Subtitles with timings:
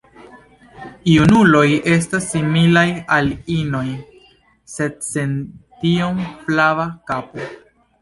[1.11, 1.65] Junuloj
[1.97, 2.87] estas similaj
[3.19, 3.85] al inoj,
[4.79, 5.39] sed sen
[5.85, 7.51] tiom flava kapo.